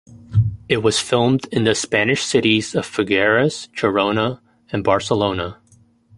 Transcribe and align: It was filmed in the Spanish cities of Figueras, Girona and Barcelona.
It 0.67 0.77
was 0.77 0.99
filmed 0.99 1.45
in 1.51 1.63
the 1.63 1.75
Spanish 1.75 2.23
cities 2.23 2.73
of 2.73 2.87
Figueras, 2.87 3.67
Girona 3.67 4.41
and 4.71 4.83
Barcelona. 4.83 5.59